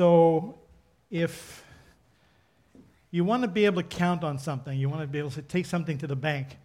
[0.00, 0.54] So
[1.10, 1.62] if
[3.10, 5.42] you want to be able to count on something, you want to be able to
[5.42, 6.56] take something to the bank,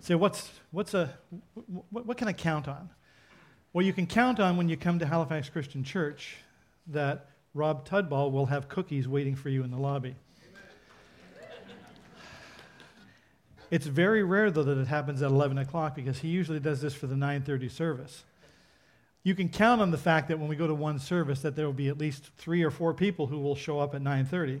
[0.00, 1.12] say, what's, what's a,
[1.90, 2.88] what, what can I count on?
[3.74, 6.38] Well, you can count on when you come to Halifax Christian Church
[6.86, 10.14] that Rob Tudball will have cookies waiting for you in the lobby.
[13.70, 16.94] It's very rare, though, that it happens at 11 o'clock because he usually does this
[16.94, 18.24] for the 9:30 service.
[19.26, 21.66] You can count on the fact that when we go to one service, that there
[21.66, 24.60] will be at least three or four people who will show up at 9:30.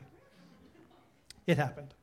[1.46, 1.94] It happened.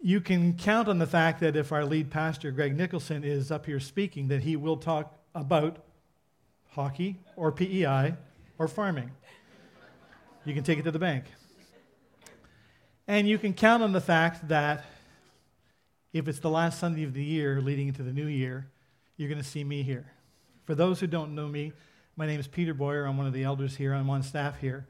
[0.00, 3.66] You can count on the fact that if our lead pastor, Greg Nicholson, is up
[3.66, 5.84] here speaking, that he will talk about
[6.70, 8.16] hockey or PEI
[8.58, 9.12] or farming.
[10.44, 11.26] You can take it to the bank.
[13.06, 14.84] And you can count on the fact that
[16.12, 18.66] if it's the last Sunday of the year leading into the new year,
[19.16, 20.10] you're going to see me here.
[20.64, 21.72] For those who don't know me,
[22.16, 23.04] my name is Peter Boyer.
[23.04, 23.92] I'm one of the elders here.
[23.92, 24.86] I'm on staff here.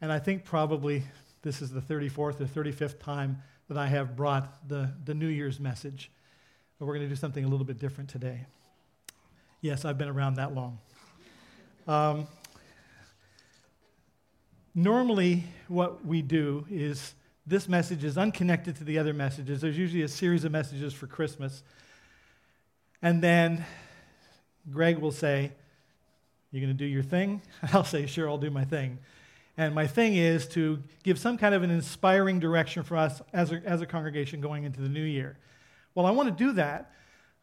[0.00, 1.02] And I think probably
[1.42, 5.58] this is the 34th or 35th time that I have brought the, the New Year's
[5.58, 6.10] message.
[6.78, 8.46] But we're going to do something a little bit different today.
[9.60, 10.78] Yes, I've been around that long.
[11.86, 12.26] Um,
[14.74, 17.14] normally, what we do is
[17.46, 19.62] this message is unconnected to the other messages.
[19.62, 21.62] There's usually a series of messages for Christmas.
[23.00, 23.64] And then
[24.70, 25.52] Greg will say,
[26.50, 27.42] You're going to do your thing?
[27.72, 28.98] I'll say, Sure, I'll do my thing.
[29.56, 33.50] And my thing is to give some kind of an inspiring direction for us as
[33.50, 35.36] a, as a congregation going into the new year.
[35.96, 36.92] Well, I want to do that,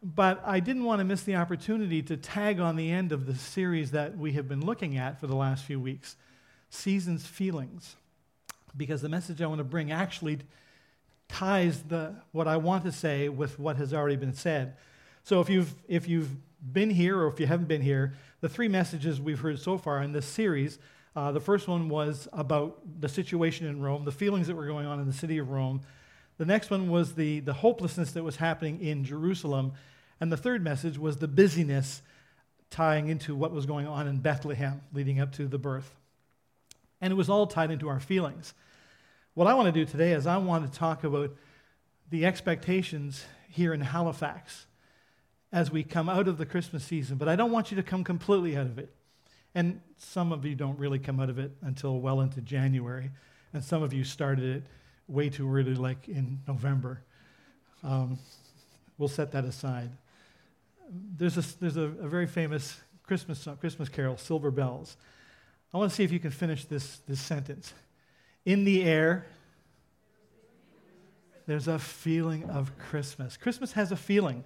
[0.02, 3.36] but I didn't want to miss the opportunity to tag on the end of the
[3.36, 6.16] series that we have been looking at for the last few weeks
[6.70, 7.96] Seasons Feelings
[8.78, 10.40] because the message I want to bring actually
[11.28, 14.76] ties the, what I want to say with what has already been said.
[15.26, 16.30] So if you've, if you've
[16.72, 20.02] been here or if you haven't been here, the three messages we've heard so far
[20.02, 20.80] in this series
[21.16, 24.86] uh, the first one was about the situation in Rome, the feelings that were going
[24.86, 25.82] on in the city of Rome.
[26.38, 29.74] The next one was the, the hopelessness that was happening in Jerusalem.
[30.20, 32.02] And the third message was the busyness
[32.70, 35.96] tying into what was going on in Bethlehem leading up to the birth.
[37.00, 38.54] And it was all tied into our feelings.
[39.36, 41.34] What I want to do today is I want to talk about
[42.10, 44.66] the expectations here in Halifax
[45.56, 48.04] as we come out of the Christmas season, but I don't want you to come
[48.04, 48.94] completely out of it.
[49.56, 53.10] And some of you don't really come out of it until well into January,
[53.54, 54.64] and some of you started it
[55.08, 57.02] way too early, like in November.
[57.84, 58.20] Um,
[58.98, 59.92] we'll set that aside.
[61.18, 64.98] There's a, there's a, a very famous Christmas, Christmas carol, Silver Bells.
[65.74, 67.74] I want to see if you can finish this, this sentence
[68.44, 69.26] in the air,
[71.48, 73.38] there's a feeling of Christmas.
[73.38, 74.44] Christmas has a feeling.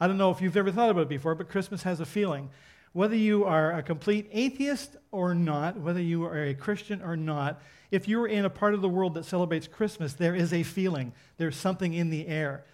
[0.00, 2.50] I don't know if you've ever thought about it before, but Christmas has a feeling.
[2.92, 7.60] Whether you are a complete atheist or not, whether you are a Christian or not,
[7.90, 11.12] if you're in a part of the world that celebrates Christmas, there is a feeling.
[11.36, 12.64] There's something in the air.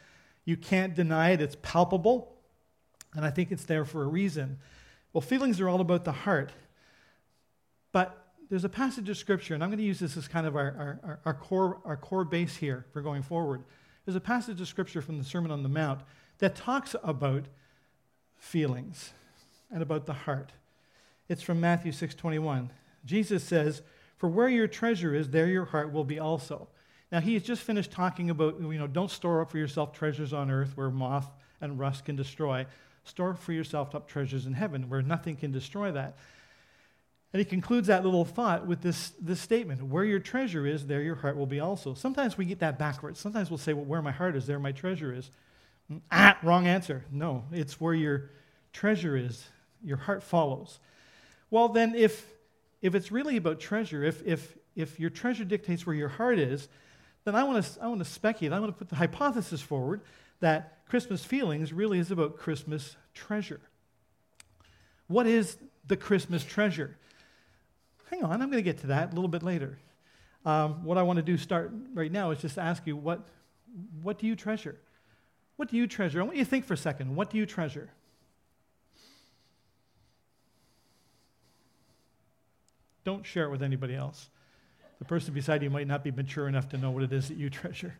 [0.44, 2.36] You can't deny it, it's palpable,
[3.14, 4.58] and I think it's there for a reason.
[5.12, 6.52] Well, feelings are all about the heart.
[7.92, 8.16] But
[8.48, 10.98] there's a passage of Scripture, and I'm going to use this as kind of our,
[11.02, 13.62] our, our, core, our core base here for going forward.
[14.04, 16.00] There's a passage of Scripture from the Sermon on the Mount
[16.40, 17.44] that talks about
[18.36, 19.12] feelings
[19.70, 20.52] and about the heart.
[21.28, 22.70] It's from Matthew 6:21.
[23.04, 23.82] Jesus says,
[24.16, 26.68] "For where your treasure is, there your heart will be also."
[27.12, 30.32] Now he has just finished talking about, you know, don't store up for yourself treasures
[30.32, 31.30] on earth where moth
[31.60, 32.66] and rust can destroy.
[33.04, 36.16] Store for yourself up treasures in heaven where nothing can destroy that.
[37.32, 41.02] And he concludes that little thought with this, this statement Where your treasure is, there
[41.02, 41.94] your heart will be also.
[41.94, 43.20] Sometimes we get that backwards.
[43.20, 45.30] Sometimes we'll say, Well, where my heart is, there my treasure is.
[46.10, 47.04] Ah, wrong answer.
[47.10, 48.30] No, it's where your
[48.72, 49.44] treasure is,
[49.82, 50.78] your heart follows.
[51.50, 52.26] Well, then, if,
[52.80, 56.68] if it's really about treasure, if, if, if your treasure dictates where your heart is,
[57.24, 60.00] then I want to I want to speculate, I want to put the hypothesis forward
[60.40, 63.60] that Christmas feelings really is about Christmas treasure.
[65.06, 66.96] What is the Christmas treasure?
[68.10, 69.78] hang on, I'm going to get to that a little bit later.
[70.44, 73.26] Um, what I want to do start right now is just ask you what,
[74.02, 74.78] what do you treasure?
[75.60, 76.22] What do you treasure?
[76.22, 77.14] I want you to think for a second.
[77.14, 77.90] What do you treasure?
[83.04, 84.30] Don't share it with anybody else.
[85.00, 87.36] The person beside you might not be mature enough to know what it is that
[87.36, 87.94] you treasure.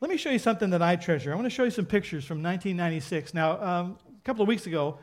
[0.00, 1.30] Let me show you something that I treasure.
[1.30, 3.32] I want to show you some pictures from 1996.
[3.32, 4.98] Now, um, a couple of weeks ago,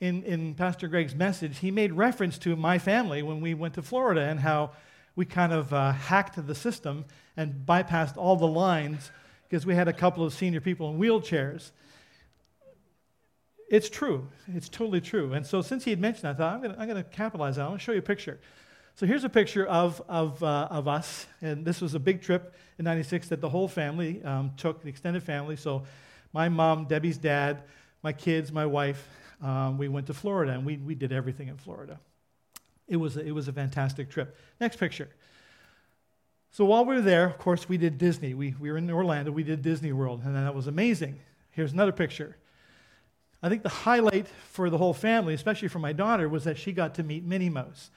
[0.00, 3.82] in, in Pastor Greg's message, he made reference to my family when we went to
[3.82, 4.70] Florida and how
[5.16, 7.04] we kind of uh, hacked the system
[7.36, 9.10] and bypassed all the lines
[9.50, 11.72] because we had a couple of senior people in wheelchairs.
[13.68, 14.28] it's true.
[14.46, 15.32] It's totally true.
[15.32, 17.64] And so since he had mentioned I thought, I'm going to capitalize on it.
[17.64, 18.38] I'm going to show you a picture.
[18.94, 21.26] So here's a picture of, of, uh, of us.
[21.42, 24.88] And this was a big trip in 96 that the whole family um, took, the
[24.88, 25.56] extended family.
[25.56, 25.82] So
[26.32, 27.64] my mom, Debbie's dad,
[28.02, 29.08] my kids, my wife,
[29.42, 31.98] um, we went to Florida and we, we did everything in Florida.
[32.86, 34.36] It was, a, it was a fantastic trip.
[34.60, 35.08] Next picture.
[36.52, 38.34] So while we were there, of course, we did Disney.
[38.34, 41.20] We, we were in Orlando, we did Disney World, and that was amazing.
[41.52, 42.36] Here's another picture.
[43.42, 46.72] I think the highlight for the whole family, especially for my daughter, was that she
[46.72, 47.90] got to meet Minnie Mouse.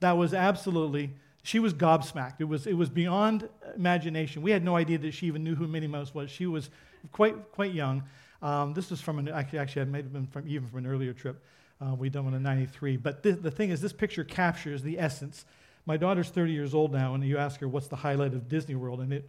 [0.00, 2.40] That was absolutely, she was gobsmacked.
[2.40, 4.42] It was, it was beyond imagination.
[4.42, 6.30] We had no idea that she even knew who Minnie Mouse was.
[6.30, 6.70] She was
[7.10, 8.04] quite, quite young.
[8.42, 10.86] Um, this was from an, actually, actually, it may have been from, even from an
[10.86, 11.42] earlier trip.
[11.80, 12.98] Uh, we done one in 93.
[12.98, 15.46] But th- the thing is, this picture captures the essence.
[15.86, 18.74] My daughter's 30 years old now, and you ask her, what's the highlight of Disney
[18.74, 19.00] World?
[19.00, 19.28] And it,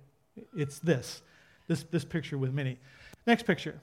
[0.56, 1.22] it's this,
[1.68, 2.80] this, this picture with Minnie.
[3.28, 3.80] Next picture.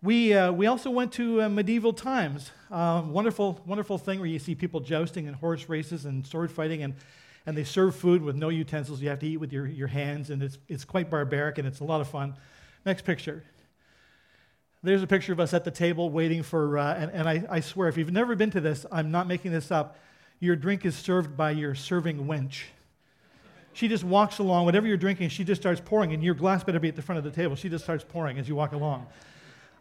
[0.00, 2.52] We, uh, we also went to uh, medieval times.
[2.70, 6.84] Uh, wonderful, wonderful thing where you see people jousting and horse races and sword fighting,
[6.84, 6.94] and,
[7.46, 9.02] and they serve food with no utensils.
[9.02, 11.80] You have to eat with your, your hands, and it's, it's quite barbaric and it's
[11.80, 12.36] a lot of fun.
[12.86, 13.42] Next picture.
[14.84, 17.58] There's a picture of us at the table waiting for, uh, and, and I, I
[17.58, 19.98] swear, if you've never been to this, I'm not making this up.
[20.40, 22.62] Your drink is served by your serving wench.
[23.72, 26.80] She just walks along, whatever you're drinking, she just starts pouring, and your glass better
[26.80, 27.54] be at the front of the table.
[27.54, 29.06] She just starts pouring as you walk along.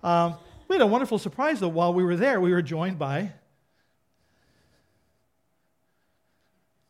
[0.04, 0.36] Um,
[0.68, 2.39] we had a wonderful surprise, though, while we were there.
[2.42, 3.31] We were joined by a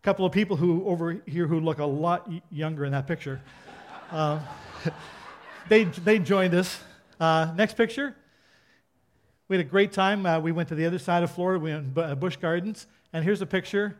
[0.01, 3.41] couple of people who over here who look a lot younger in that picture.
[4.11, 4.39] Uh,
[5.69, 6.79] they, they joined us.
[7.19, 8.15] Uh, next picture.
[9.49, 10.25] We had a great time.
[10.25, 11.63] Uh, we went to the other side of Florida.
[11.63, 12.85] We went to Busch Gardens.
[13.13, 13.95] And here's a picture.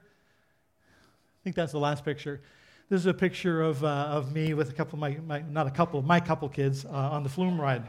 [0.81, 2.41] I think that's the last picture.
[2.89, 5.65] This is a picture of, uh, of me with a couple of my, my, not
[5.65, 7.83] a couple, of my couple kids uh, on the flume ride.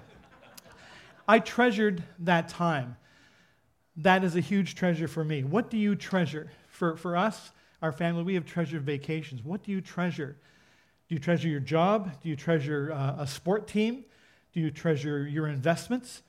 [1.26, 2.96] I treasured that time.
[3.96, 5.43] That is a huge treasure for me.
[5.43, 6.52] What do you treasure?
[6.69, 7.50] For, for us,
[7.82, 9.43] our family, we have treasured vacations.
[9.43, 10.37] What do you treasure?
[11.08, 12.20] Do you treasure your job?
[12.22, 14.05] Do you treasure uh, a sport team?
[14.52, 16.22] Do you treasure your investments,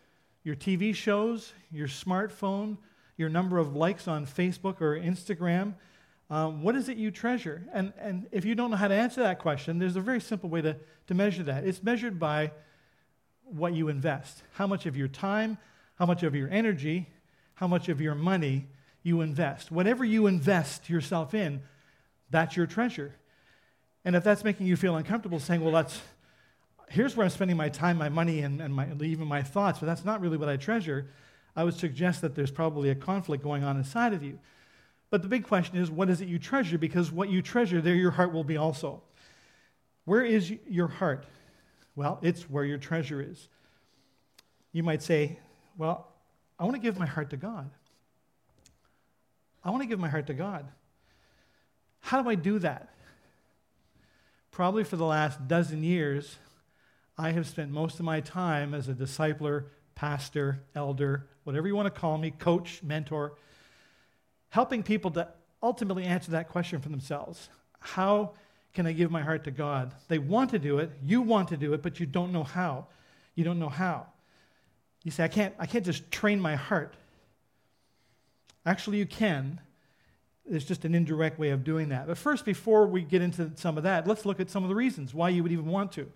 [0.50, 2.76] your TV shows, your smartphone,
[3.18, 5.76] your number of likes on Facebook or Instagram?
[6.32, 7.62] Um, what is it you treasure?
[7.72, 10.50] And, and if you don't know how to answer that question, there's a very simple
[10.50, 10.76] way to,
[11.06, 11.66] to measure that.
[11.66, 12.52] It's measured by
[13.44, 14.42] what you invest.
[14.54, 15.60] How much of your time,
[16.00, 17.08] how much of your energy,
[17.54, 18.66] how much of your money
[19.04, 19.72] you invest.
[19.72, 21.62] Whatever you invest yourself in,
[22.32, 23.14] that's your treasure.
[24.04, 26.02] And if that's making you feel uncomfortable, saying, well, that's,
[26.90, 29.86] here's where I'm spending my time, my money, and, and my, even my thoughts, but
[29.86, 31.10] that's not really what I treasure,
[31.56, 34.40] I would suggest that there's probably a conflict going on inside of you.
[35.10, 36.78] But the big question is, what is it you treasure?
[36.78, 39.02] Because what you treasure, there your heart will be also.
[40.06, 41.26] Where is your heart?
[41.96, 43.48] Well, it's where your treasure is.
[44.72, 45.40] You might say,
[45.78, 46.08] Well,
[46.58, 47.70] I want to give my heart to God.
[49.64, 50.68] I want to give my heart to God.
[52.00, 52.90] How do I do that?
[54.52, 56.38] Probably for the last dozen years,
[57.20, 61.94] I have spent most of my time as a discipler, pastor, elder, whatever you want
[61.94, 63.34] to call me, coach, mentor,
[64.48, 65.28] helping people to
[65.62, 67.50] ultimately answer that question for themselves.
[67.82, 68.32] How
[68.74, 69.94] can I give my heart to God?
[70.08, 72.88] They want to do it, you want to do it, but you don't know how.
[73.36, 74.06] You don't know how.
[75.04, 76.94] You say, I can't, I can't just train my heart.
[78.66, 79.60] Actually, you can.
[80.50, 82.08] It's just an indirect way of doing that.
[82.08, 84.76] But first, before we get into some of that, let's look at some of the
[84.76, 86.10] reasons why you would even want to.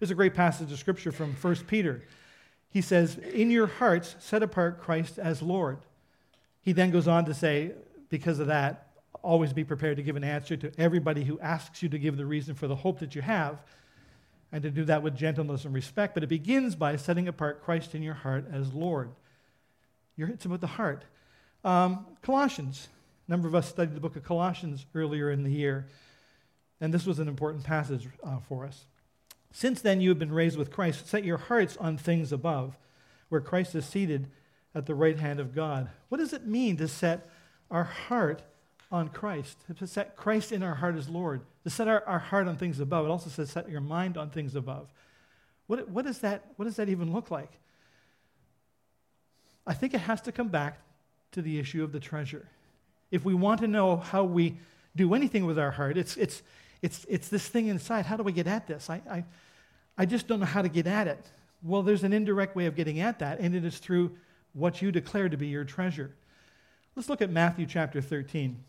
[0.00, 2.02] There's a great passage of scripture from 1 Peter.
[2.70, 5.78] He says, In your hearts, set apart Christ as Lord.
[6.62, 7.72] He then goes on to say,
[8.08, 8.88] because of that,
[9.22, 12.24] always be prepared to give an answer to everybody who asks you to give the
[12.24, 13.62] reason for the hope that you have,
[14.52, 16.14] and to do that with gentleness and respect.
[16.14, 19.10] But it begins by setting apart Christ in your heart as Lord.
[20.16, 21.04] it's about the heart.
[21.62, 22.88] Um, Colossians.
[23.28, 25.86] A number of us studied the book of Colossians earlier in the year,
[26.80, 28.86] and this was an important passage uh, for us.
[29.52, 31.08] Since then, you have been raised with Christ.
[31.08, 32.76] Set your hearts on things above,
[33.28, 34.28] where Christ is seated
[34.74, 35.88] at the right hand of God.
[36.08, 37.28] What does it mean to set
[37.70, 38.42] our heart
[38.90, 42.48] on Christ, to set Christ in our heart as Lord, to set our, our heart
[42.48, 43.06] on things above.
[43.06, 44.92] It also says set your mind on things above.
[45.68, 47.52] What, what, is that, what does that even look like?
[49.66, 50.80] I think it has to come back
[51.32, 52.48] to the issue of the treasure.
[53.12, 54.56] If we want to know how we
[54.96, 56.42] do anything with our heart, it's, it's,
[56.82, 58.06] it's, it's this thing inside.
[58.06, 58.88] How do we get at this?
[58.88, 59.24] I, I,
[59.98, 61.30] I just don't know how to get at it.
[61.62, 64.16] Well, there's an indirect way of getting at that, and it is through
[64.52, 66.14] what you declare to be your treasure.
[66.96, 68.64] Let's look at Matthew chapter 13.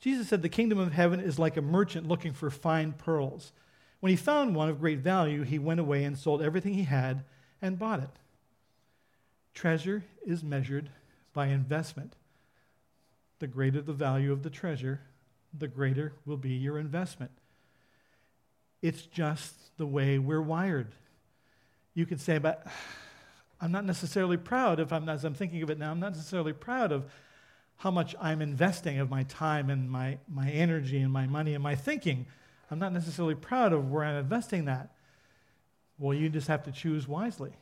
[0.00, 3.52] Jesus said, The kingdom of heaven is like a merchant looking for fine pearls.
[4.00, 7.24] When he found one of great value, he went away and sold everything he had
[7.62, 8.10] and bought it.
[9.54, 10.90] Treasure is measured
[11.32, 12.14] by investment.
[13.38, 15.00] The greater the value of the treasure,
[15.58, 17.32] the greater will be your investment.
[18.82, 20.94] It's just the way we're wired.
[21.94, 22.66] You could say, but
[23.60, 26.92] I'm not necessarily proud of, as I'm thinking of it now, I'm not necessarily proud
[26.92, 27.06] of
[27.76, 31.62] how much I'm investing of my time and my, my energy and my money and
[31.62, 32.26] my thinking.
[32.70, 34.92] I'm not necessarily proud of where I'm investing that.
[35.98, 37.52] Well, you just have to choose wisely.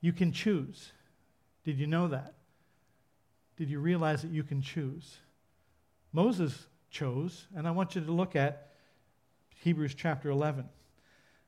[0.00, 0.92] You can choose.
[1.64, 2.34] Did you know that?
[3.56, 5.16] Did you realize that you can choose?
[6.12, 8.68] Moses chose, and I want you to look at
[9.56, 10.68] Hebrews chapter 11.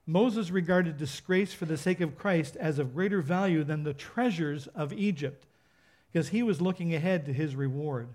[0.07, 4.67] Moses regarded disgrace for the sake of Christ as of greater value than the treasures
[4.69, 5.47] of Egypt
[6.12, 8.09] because he was looking ahead to his reward.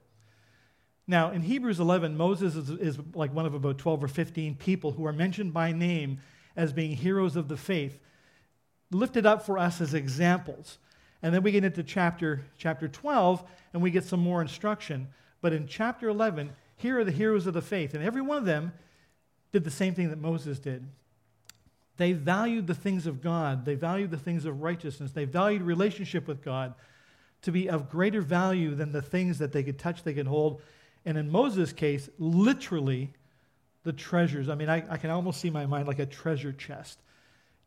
[1.07, 4.91] Now, in Hebrews 11, Moses is, is, like one of about 12 or 15 people
[4.91, 6.19] who are mentioned by name
[6.55, 7.99] as being heroes of the faith,
[8.91, 10.79] lifted up for us as examples.
[11.21, 15.07] And then we get into chapter, chapter 12, and we get some more instruction.
[15.45, 17.93] But in chapter 11, here are the heroes of the faith.
[17.93, 18.73] And every one of them
[19.51, 20.87] did the same thing that Moses did.
[21.97, 26.27] They valued the things of God, they valued the things of righteousness, they valued relationship
[26.27, 26.73] with God
[27.43, 30.63] to be of greater value than the things that they could touch, they could hold.
[31.05, 33.13] And in Moses' case, literally
[33.83, 34.49] the treasures.
[34.49, 36.97] I mean, I, I can almost see my mind like a treasure chest.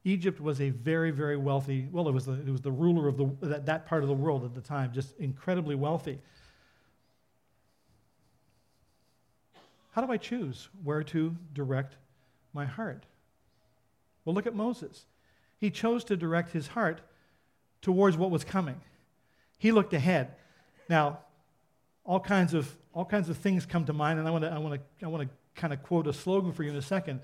[0.03, 3.17] Egypt was a very, very wealthy, well, it was the, it was the ruler of
[3.17, 6.19] the, that, that part of the world at the time, just incredibly wealthy.
[9.99, 11.97] How do I choose where to direct
[12.53, 13.05] my heart?
[14.25, 15.07] Well, look at Moses.
[15.59, 17.01] He chose to direct his heart
[17.83, 18.81] towards what was coming.
[19.59, 20.37] He looked ahead.
[20.89, 21.19] Now,
[22.05, 24.59] all kinds of, all kinds of things come to mind, and I want to I
[24.59, 27.19] wanna, I wanna kind of quote a slogan for you in a second.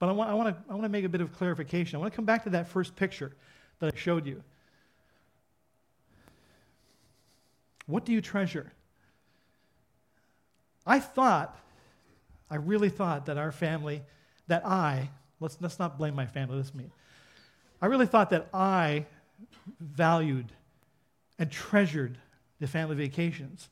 [0.00, 1.98] But I want, I, want to, I want to make a bit of clarification.
[1.98, 3.30] I want to come back to that first picture
[3.78, 4.42] that I showed you.
[7.86, 8.72] What do you treasure?
[10.84, 11.56] I thought,
[12.50, 14.02] I really thought that our family,
[14.46, 16.90] that I, let's, let's not blame my family, that's me.
[17.80, 19.06] I really thought that I
[19.80, 20.52] valued
[21.38, 22.18] and treasured
[22.60, 23.68] the family vacations.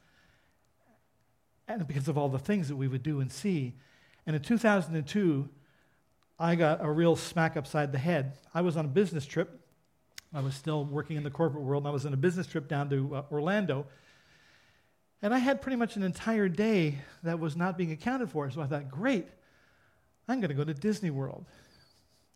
[1.66, 3.75] And because of all the things that we would do and see.
[4.26, 5.49] And in 2002,
[6.38, 8.35] I got a real smack upside the head.
[8.54, 9.61] I was on a business trip.
[10.35, 12.68] I was still working in the corporate world, and I was on a business trip
[12.68, 13.87] down to uh, Orlando.
[15.23, 18.50] And I had pretty much an entire day that was not being accounted for.
[18.50, 19.26] So I thought, great,
[20.28, 21.44] I'm going to go to Disney World.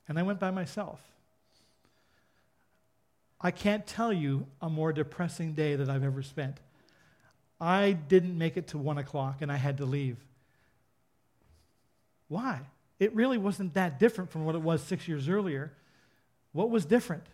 [0.09, 1.01] And I went by myself.
[3.41, 6.59] I can't tell you a more depressing day that I've ever spent.
[7.61, 10.17] I didn't make it to one o'clock and I had to leave.
[12.29, 12.61] Why?
[12.99, 15.73] It really wasn't that different from what it was six years earlier.
[16.53, 17.25] What was different?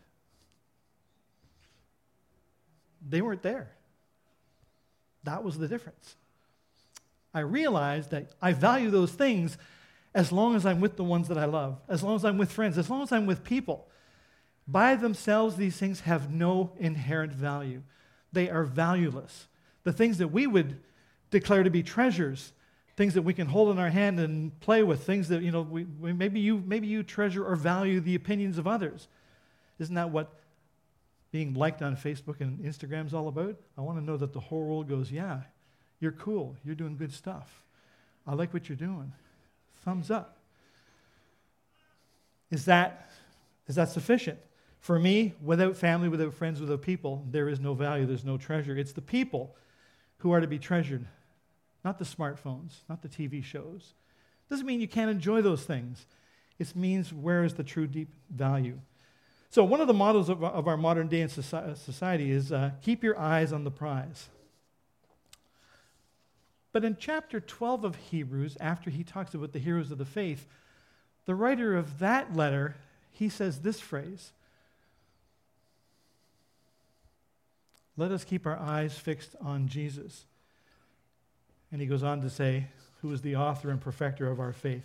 [3.08, 3.70] They weren't there.
[5.26, 6.16] That was the difference.
[7.34, 9.58] I realized that I value those things
[10.14, 12.50] as long as I'm with the ones that I love, as long as I'm with
[12.50, 13.88] friends, as long as I'm with people.
[14.66, 17.82] By themselves, these things have no inherent value.
[18.32, 19.48] They are valueless.
[19.82, 20.80] The things that we would
[21.30, 22.52] declare to be treasures,
[22.96, 25.62] things that we can hold in our hand and play with, things that, you know,
[25.62, 29.08] we, we, maybe, you, maybe you treasure or value the opinions of others.
[29.78, 30.32] Isn't that what
[31.30, 33.56] being liked on Facebook and Instagram is all about?
[33.76, 35.40] I want to know that the whole world goes, yeah,
[36.00, 36.56] you're cool.
[36.64, 37.62] You're doing good stuff.
[38.26, 39.12] I like what you're doing.
[39.84, 40.38] Thumbs up.
[42.50, 43.10] Is that,
[43.66, 44.38] is that sufficient?
[44.80, 48.76] For me, without family, without friends, without people, there is no value, there's no treasure.
[48.76, 49.56] It's the people
[50.18, 51.06] who are to be treasured,
[51.84, 53.94] not the smartphones, not the TV shows.
[54.48, 56.06] Doesn't mean you can't enjoy those things.
[56.58, 58.78] It means where is the true deep value.
[59.50, 63.18] So, one of the models of, of our modern day society is uh, keep your
[63.18, 64.28] eyes on the prize.
[66.72, 70.46] But in chapter 12 of Hebrews, after he talks about the heroes of the faith,
[71.24, 72.76] the writer of that letter,
[73.12, 74.32] he says this phrase
[77.96, 80.26] Let us keep our eyes fixed on Jesus.
[81.72, 82.66] And he goes on to say,
[83.06, 84.82] who is the author and perfecter of our faith.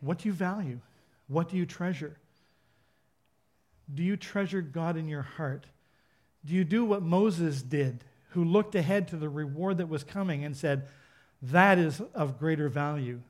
[0.00, 0.80] What do you value?
[1.28, 2.16] What do you treasure?
[3.92, 5.66] Do you treasure God in your heart?
[6.44, 10.44] Do you do what Moses did, who looked ahead to the reward that was coming
[10.44, 10.88] and said,
[11.42, 13.20] That is of greater value?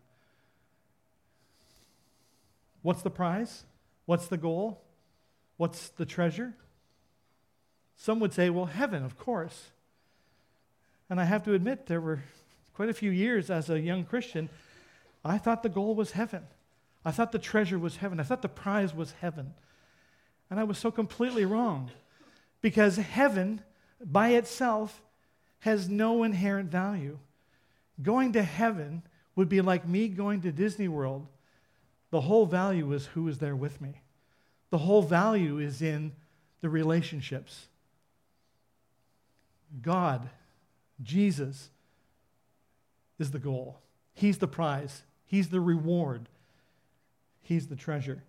[2.82, 3.64] What's the prize?
[4.04, 4.80] What's the goal?
[5.56, 6.54] What's the treasure?
[7.96, 9.70] Some would say, well, heaven, of course.
[11.08, 12.20] And I have to admit, there were
[12.74, 14.48] quite a few years as a young Christian,
[15.24, 16.42] I thought the goal was heaven.
[17.06, 18.18] I thought the treasure was heaven.
[18.18, 19.54] I thought the prize was heaven.
[20.50, 21.92] And I was so completely wrong
[22.60, 23.62] because heaven
[24.04, 25.00] by itself
[25.60, 27.18] has no inherent value.
[28.02, 29.04] Going to heaven
[29.36, 31.28] would be like me going to Disney World.
[32.10, 34.00] The whole value is who is there with me.
[34.70, 36.12] The whole value is in
[36.60, 37.68] the relationships.
[39.80, 40.28] God,
[41.00, 41.70] Jesus,
[43.20, 43.78] is the goal.
[44.12, 45.02] He's the prize.
[45.24, 46.28] He's the reward.
[47.46, 48.24] He's the treasure,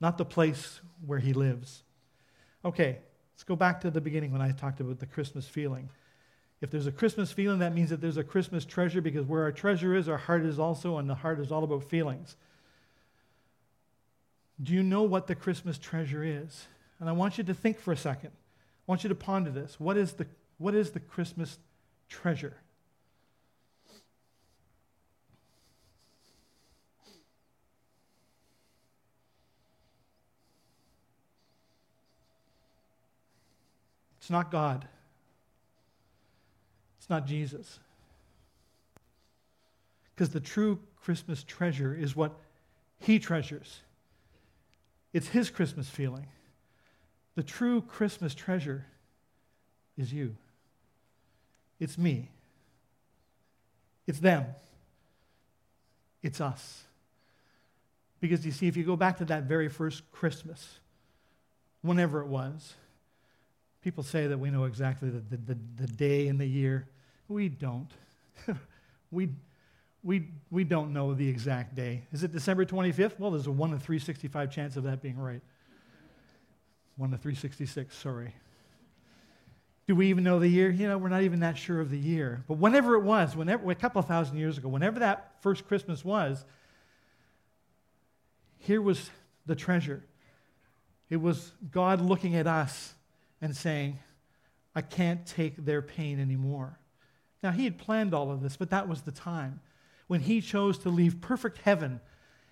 [0.00, 1.82] not the place where he lives.
[2.64, 3.00] Okay,
[3.34, 5.90] let's go back to the beginning when I talked about the Christmas feeling.
[6.62, 9.52] If there's a Christmas feeling, that means that there's a Christmas treasure because where our
[9.52, 12.34] treasure is, our heart is also, and the heart is all about feelings.
[14.62, 16.66] Do you know what the Christmas treasure is?
[16.98, 18.30] And I want you to think for a second.
[18.30, 19.78] I want you to ponder this.
[19.78, 21.58] What is the, what is the Christmas
[22.08, 22.56] treasure?
[34.26, 34.88] It's not God.
[36.98, 37.78] It's not Jesus.
[40.12, 42.32] Because the true Christmas treasure is what
[42.98, 43.82] He treasures.
[45.12, 46.26] It's His Christmas feeling.
[47.36, 48.86] The true Christmas treasure
[49.96, 50.34] is you.
[51.78, 52.28] It's me.
[54.08, 54.46] It's them.
[56.20, 56.82] It's us.
[58.18, 60.80] Because you see, if you go back to that very first Christmas,
[61.82, 62.74] whenever it was,
[63.86, 66.88] people say that we know exactly the, the, the, the day and the year.
[67.28, 67.86] We don't.
[69.12, 69.28] we,
[70.02, 72.02] we, we don't know the exact day.
[72.10, 73.16] Is it December 25th?
[73.16, 75.40] Well, there's a 1 in 365 chance of that being right.
[76.96, 78.34] 1 in 366, sorry.
[79.86, 80.68] Do we even know the year?
[80.68, 82.42] You know, we're not even that sure of the year.
[82.48, 86.44] But whenever it was, whenever, a couple thousand years ago, whenever that first Christmas was,
[88.58, 89.10] here was
[89.46, 90.02] the treasure.
[91.08, 92.94] It was God looking at us
[93.40, 93.98] and saying,
[94.74, 96.78] I can't take their pain anymore.
[97.42, 99.60] Now, he had planned all of this, but that was the time
[100.06, 102.00] when he chose to leave perfect heaven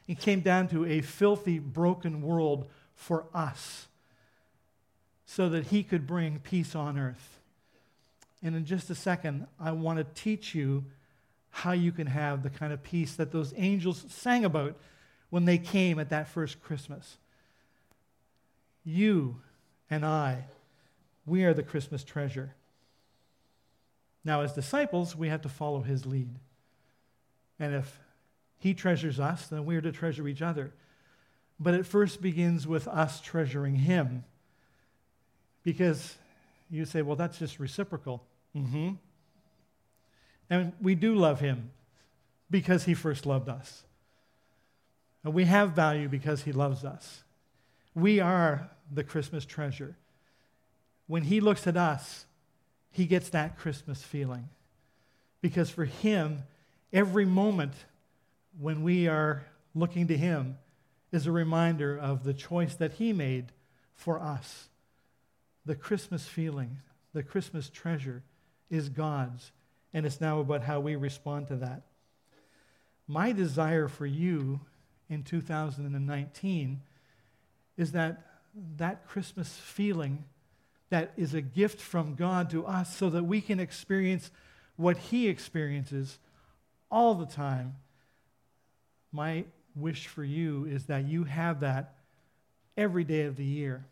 [0.08, 3.86] and came down to a filthy, broken world for us
[5.26, 7.38] so that he could bring peace on earth.
[8.42, 10.84] And in just a second, I want to teach you
[11.50, 14.76] how you can have the kind of peace that those angels sang about
[15.30, 17.16] when they came at that first Christmas.
[18.84, 19.40] You
[19.88, 20.44] and I,
[21.26, 22.54] we are the Christmas treasure.
[24.24, 26.30] Now, as disciples, we have to follow his lead.
[27.58, 28.00] And if
[28.58, 30.72] he treasures us, then we are to treasure each other.
[31.60, 34.24] But it first begins with us treasuring him.
[35.62, 36.16] Because
[36.70, 38.24] you say, well, that's just reciprocal.
[38.56, 38.92] Mm-hmm.
[40.50, 41.70] And we do love him
[42.50, 43.84] because he first loved us.
[45.22, 47.24] And we have value because he loves us.
[47.94, 49.96] We are the Christmas treasure.
[51.06, 52.24] When he looks at us,
[52.90, 54.48] he gets that Christmas feeling.
[55.40, 56.44] Because for him,
[56.92, 57.74] every moment
[58.58, 60.56] when we are looking to him
[61.12, 63.46] is a reminder of the choice that he made
[63.92, 64.68] for us.
[65.66, 66.78] The Christmas feeling,
[67.12, 68.22] the Christmas treasure
[68.70, 69.52] is God's,
[69.92, 71.82] and it's now about how we respond to that.
[73.06, 74.60] My desire for you
[75.08, 76.80] in 2019
[77.76, 78.22] is that
[78.76, 80.24] that Christmas feeling
[80.94, 84.30] that is a gift from God to us so that we can experience
[84.76, 86.20] what He experiences
[86.88, 87.74] all the time.
[89.10, 89.42] My
[89.74, 91.94] wish for you is that you have that
[92.76, 93.84] every day of the year.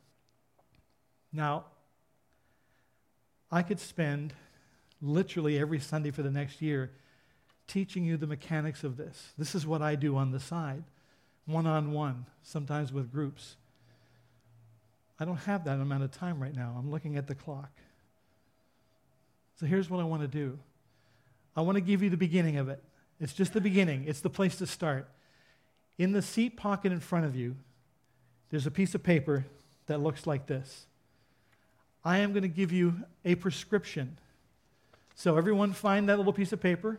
[1.33, 1.65] Now,
[3.51, 4.33] I could spend
[5.01, 6.93] literally every Sunday for the next year
[7.67, 9.33] teaching you the mechanics of this.
[9.37, 10.85] This is what I do on the side,
[11.47, 13.57] one on one, sometimes with groups.
[15.23, 16.75] I don't have that amount of time right now.
[16.77, 17.71] I'm looking at the clock.
[19.55, 20.59] So here's what I want to do
[21.55, 22.83] I want to give you the beginning of it.
[23.21, 25.09] It's just the beginning, it's the place to start.
[25.97, 27.55] In the seat pocket in front of you,
[28.51, 29.45] there's a piece of paper
[29.87, 30.87] that looks like this.
[32.05, 34.19] I am going to give you a prescription.
[35.15, 36.99] So, everyone, find that little piece of paper.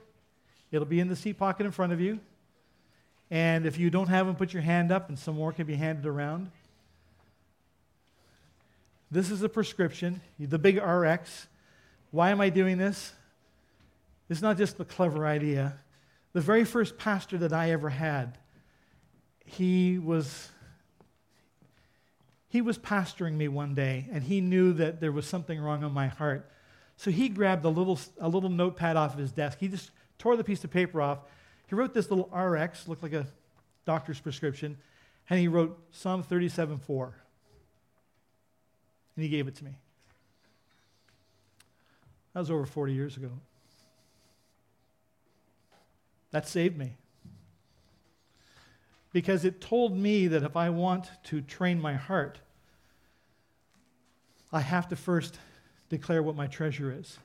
[0.72, 2.22] It'll be in the seat pocket in front of you.
[3.30, 5.76] And if you don't have them, put your hand up, and some more can be
[5.76, 6.52] handed around.
[9.13, 11.45] This is a prescription, the big RX.
[12.10, 13.13] Why am I doing this?
[14.28, 15.76] It's not just a clever idea.
[16.32, 18.39] The very first pastor that I ever had,
[19.45, 20.49] he was
[22.47, 25.93] he was pastoring me one day and he knew that there was something wrong on
[25.93, 26.49] my heart.
[26.97, 29.60] So he grabbed a little, a little notepad off of his desk.
[29.60, 31.19] He just tore the piece of paper off.
[31.67, 33.28] He wrote this little RX, looked like a
[33.86, 34.76] doctor's prescription,
[35.30, 37.23] and he wrote Psalm 37 4.
[39.15, 39.71] And He gave it to me.
[42.34, 43.30] That was over 40 years ago.
[46.32, 46.93] That saved me.
[49.12, 52.39] Because it told me that if I want to train my heart,
[54.52, 55.38] I have to first
[55.89, 57.19] declare what my treasure is.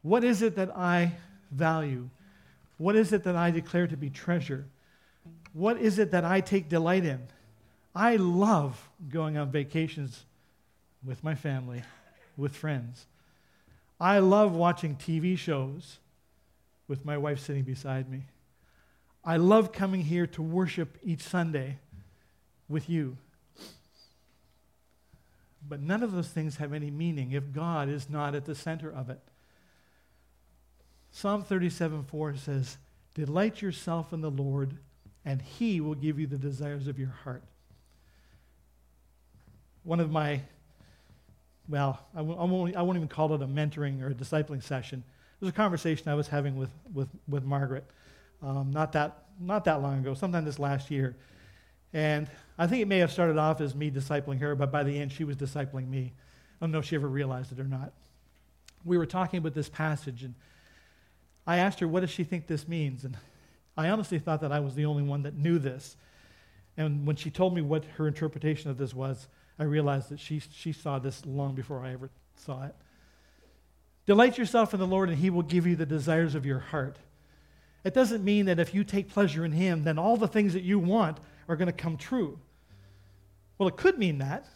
[0.00, 1.12] What is it that I
[1.50, 2.08] value?
[2.78, 4.64] What is it that I declare to be treasure?
[5.52, 7.20] What is it that I take delight in?
[7.94, 10.24] I love going on vacations
[11.04, 11.82] with my family,
[12.36, 13.06] with friends.
[14.00, 15.98] I love watching TV shows
[16.88, 18.24] with my wife sitting beside me.
[19.24, 21.78] I love coming here to worship each Sunday
[22.68, 23.16] with you.
[25.68, 28.90] But none of those things have any meaning if God is not at the center
[28.92, 29.20] of it.
[31.12, 32.78] Psalm 37 4 says,
[33.14, 34.78] Delight yourself in the Lord,
[35.24, 37.44] and he will give you the desires of your heart.
[39.84, 40.40] One of my,
[41.72, 44.62] well, I w- I, won't, I won't even call it a mentoring or a discipling
[44.62, 45.02] session.
[45.40, 47.84] It was a conversation I was having with, with, with Margaret
[48.42, 51.16] um, not, that, not that long ago, sometime this last year.
[51.92, 54.98] And I think it may have started off as me discipling her, but by the
[54.98, 56.12] end, she was discipling me.
[56.60, 57.92] I don't know if she ever realized it or not.
[58.84, 60.34] We were talking about this passage, and
[61.46, 63.04] I asked her, What does she think this means?
[63.04, 63.16] And
[63.76, 65.96] I honestly thought that I was the only one that knew this.
[66.76, 69.28] And when she told me what her interpretation of this was,
[69.62, 72.74] I realized that she, she saw this long before I ever saw it.
[74.06, 76.96] Delight yourself in the Lord, and he will give you the desires of your heart.
[77.84, 80.64] It doesn't mean that if you take pleasure in him, then all the things that
[80.64, 82.40] you want are going to come true.
[83.56, 84.46] Well, it could mean that,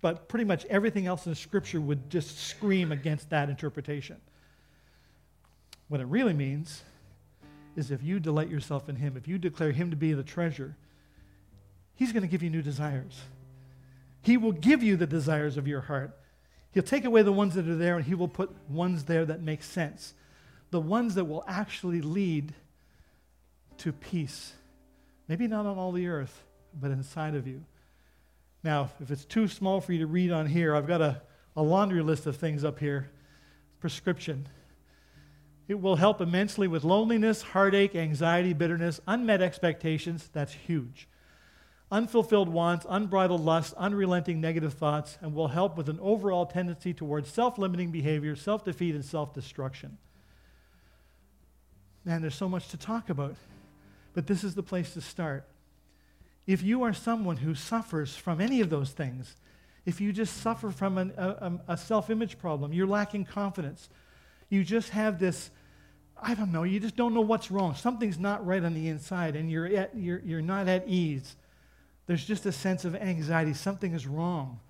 [0.00, 4.16] but pretty much everything else in Scripture would just scream against that interpretation.
[5.86, 6.82] What it really means
[7.76, 10.74] is if you delight yourself in Him, if you declare Him to be the treasure,
[11.94, 13.20] He's going to give you new desires.
[14.28, 16.14] He will give you the desires of your heart.
[16.72, 19.40] He'll take away the ones that are there and He will put ones there that
[19.40, 20.12] make sense.
[20.70, 22.52] The ones that will actually lead
[23.78, 24.52] to peace.
[25.28, 26.42] Maybe not on all the earth,
[26.78, 27.64] but inside of you.
[28.62, 31.22] Now, if it's too small for you to read on here, I've got a,
[31.56, 33.08] a laundry list of things up here.
[33.80, 34.46] Prescription.
[35.68, 40.28] It will help immensely with loneliness, heartache, anxiety, bitterness, unmet expectations.
[40.34, 41.08] That's huge.
[41.90, 47.30] Unfulfilled wants, unbridled lust, unrelenting negative thoughts, and will help with an overall tendency towards
[47.30, 49.96] self limiting behavior, self defeat, and self destruction.
[52.04, 53.36] Man, there's so much to talk about,
[54.12, 55.48] but this is the place to start.
[56.46, 59.36] If you are someone who suffers from any of those things,
[59.86, 63.88] if you just suffer from an, a, a self image problem, you're lacking confidence,
[64.50, 65.50] you just have this
[66.20, 67.74] I don't know, you just don't know what's wrong.
[67.74, 71.36] Something's not right on the inside, and you're, at, you're, you're not at ease.
[72.08, 73.52] There's just a sense of anxiety.
[73.52, 74.60] Something is wrong.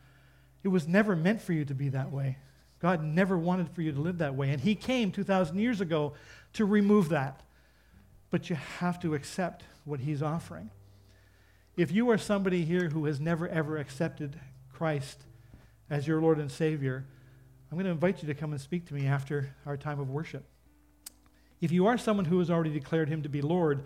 [0.64, 2.37] It was never meant for you to be that way.
[2.81, 4.51] God never wanted for you to live that way.
[4.51, 6.14] And He came 2,000 years ago
[6.55, 7.42] to remove that.
[8.31, 10.70] But you have to accept what He's offering.
[11.77, 14.38] If you are somebody here who has never, ever accepted
[14.72, 15.22] Christ
[15.88, 17.05] as your Lord and Savior,
[17.70, 20.11] I'm going to invite you to come and speak to me after our time of
[20.11, 20.44] worship.
[21.61, 23.85] If you are someone who has already declared him to be Lord,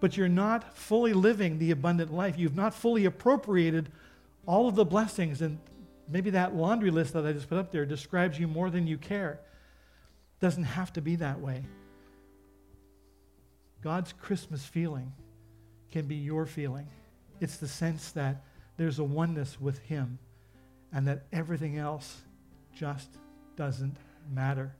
[0.00, 3.90] but you're not fully living the abundant life, you've not fully appropriated
[4.46, 5.58] all of the blessings, and
[6.08, 8.96] maybe that laundry list that I just put up there describes you more than you
[8.96, 9.40] care.
[10.40, 11.64] Doesn't have to be that way.
[13.82, 15.12] God's Christmas feeling
[15.90, 16.86] can be your feeling.
[17.40, 18.42] It's the sense that
[18.76, 20.18] there's a oneness with Him
[20.92, 22.22] and that everything else
[22.74, 23.08] just
[23.56, 23.96] doesn't
[24.32, 24.74] matter.